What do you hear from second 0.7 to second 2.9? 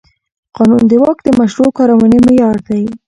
د واک د مشروع کارونې معیار دی.